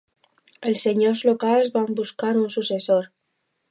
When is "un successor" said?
2.43-3.11